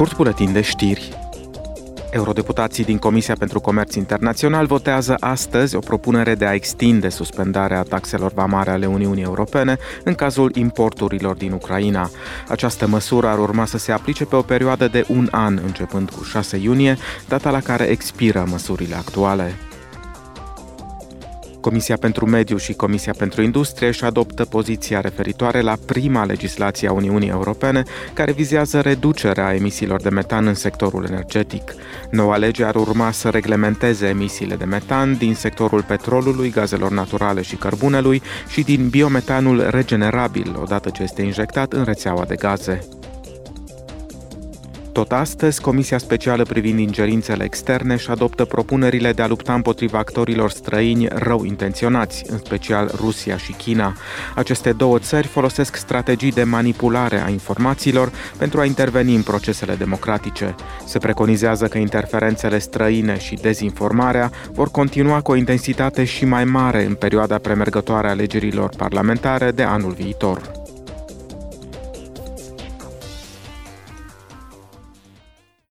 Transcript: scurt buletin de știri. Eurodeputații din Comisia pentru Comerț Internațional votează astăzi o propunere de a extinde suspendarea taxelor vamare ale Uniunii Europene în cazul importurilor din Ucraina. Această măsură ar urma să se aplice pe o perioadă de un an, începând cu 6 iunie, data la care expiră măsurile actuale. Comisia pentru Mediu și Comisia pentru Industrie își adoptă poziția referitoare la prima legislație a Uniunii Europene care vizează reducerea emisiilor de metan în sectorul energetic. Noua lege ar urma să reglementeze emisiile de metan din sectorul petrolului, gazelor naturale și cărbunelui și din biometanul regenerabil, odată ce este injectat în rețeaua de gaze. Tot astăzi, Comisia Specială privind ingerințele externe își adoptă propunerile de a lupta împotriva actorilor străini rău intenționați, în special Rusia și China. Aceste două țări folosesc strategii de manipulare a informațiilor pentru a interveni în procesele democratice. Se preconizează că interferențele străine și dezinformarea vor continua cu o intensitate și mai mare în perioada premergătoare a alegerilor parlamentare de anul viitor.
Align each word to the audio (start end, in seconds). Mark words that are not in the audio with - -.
scurt 0.00 0.16
buletin 0.16 0.52
de 0.52 0.60
știri. 0.60 1.08
Eurodeputații 2.10 2.84
din 2.84 2.98
Comisia 2.98 3.34
pentru 3.38 3.60
Comerț 3.60 3.94
Internațional 3.94 4.66
votează 4.66 5.16
astăzi 5.18 5.76
o 5.76 5.78
propunere 5.78 6.34
de 6.34 6.46
a 6.46 6.52
extinde 6.52 7.08
suspendarea 7.08 7.82
taxelor 7.82 8.32
vamare 8.32 8.70
ale 8.70 8.86
Uniunii 8.86 9.22
Europene 9.22 9.78
în 10.04 10.14
cazul 10.14 10.50
importurilor 10.54 11.36
din 11.36 11.52
Ucraina. 11.52 12.10
Această 12.48 12.86
măsură 12.86 13.26
ar 13.26 13.38
urma 13.38 13.64
să 13.64 13.78
se 13.78 13.92
aplice 13.92 14.24
pe 14.24 14.36
o 14.36 14.42
perioadă 14.42 14.88
de 14.88 15.04
un 15.08 15.28
an, 15.30 15.60
începând 15.64 16.10
cu 16.10 16.24
6 16.24 16.56
iunie, 16.56 16.96
data 17.28 17.50
la 17.50 17.60
care 17.60 17.84
expiră 17.84 18.44
măsurile 18.48 18.94
actuale. 18.94 19.54
Comisia 21.60 21.96
pentru 21.96 22.26
Mediu 22.26 22.56
și 22.56 22.72
Comisia 22.72 23.14
pentru 23.18 23.42
Industrie 23.42 23.88
își 23.88 24.04
adoptă 24.04 24.44
poziția 24.44 25.00
referitoare 25.00 25.60
la 25.60 25.76
prima 25.86 26.24
legislație 26.24 26.88
a 26.88 26.92
Uniunii 26.92 27.28
Europene 27.28 27.82
care 28.12 28.32
vizează 28.32 28.80
reducerea 28.80 29.54
emisiilor 29.54 30.00
de 30.00 30.08
metan 30.08 30.46
în 30.46 30.54
sectorul 30.54 31.06
energetic. 31.08 31.74
Noua 32.10 32.36
lege 32.36 32.64
ar 32.64 32.74
urma 32.74 33.10
să 33.10 33.28
reglementeze 33.28 34.06
emisiile 34.06 34.54
de 34.54 34.64
metan 34.64 35.16
din 35.16 35.34
sectorul 35.34 35.82
petrolului, 35.82 36.50
gazelor 36.50 36.90
naturale 36.90 37.42
și 37.42 37.56
cărbunelui 37.56 38.22
și 38.48 38.62
din 38.62 38.88
biometanul 38.88 39.66
regenerabil, 39.70 40.56
odată 40.60 40.90
ce 40.90 41.02
este 41.02 41.22
injectat 41.22 41.72
în 41.72 41.84
rețeaua 41.84 42.24
de 42.24 42.34
gaze. 42.34 42.99
Tot 44.92 45.12
astăzi, 45.12 45.60
Comisia 45.60 45.98
Specială 45.98 46.42
privind 46.42 46.78
ingerințele 46.78 47.44
externe 47.44 47.94
își 47.94 48.10
adoptă 48.10 48.44
propunerile 48.44 49.12
de 49.12 49.22
a 49.22 49.26
lupta 49.26 49.54
împotriva 49.54 49.98
actorilor 49.98 50.50
străini 50.50 51.06
rău 51.08 51.44
intenționați, 51.44 52.24
în 52.28 52.38
special 52.38 52.90
Rusia 52.96 53.36
și 53.36 53.52
China. 53.52 53.96
Aceste 54.34 54.72
două 54.72 54.98
țări 54.98 55.26
folosesc 55.26 55.76
strategii 55.76 56.32
de 56.32 56.42
manipulare 56.42 57.22
a 57.24 57.28
informațiilor 57.28 58.12
pentru 58.38 58.60
a 58.60 58.64
interveni 58.64 59.14
în 59.14 59.22
procesele 59.22 59.74
democratice. 59.74 60.54
Se 60.86 60.98
preconizează 60.98 61.66
că 61.66 61.78
interferențele 61.78 62.58
străine 62.58 63.18
și 63.18 63.34
dezinformarea 63.34 64.30
vor 64.52 64.70
continua 64.70 65.20
cu 65.20 65.30
o 65.30 65.36
intensitate 65.36 66.04
și 66.04 66.24
mai 66.24 66.44
mare 66.44 66.84
în 66.84 66.94
perioada 66.94 67.38
premergătoare 67.38 68.06
a 68.06 68.10
alegerilor 68.10 68.70
parlamentare 68.76 69.50
de 69.50 69.62
anul 69.62 69.92
viitor. 69.92 70.59